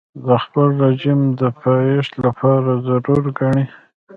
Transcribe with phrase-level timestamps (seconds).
[0.27, 3.65] د خپل رژیم د پایښت لپاره ضرور ګڼي.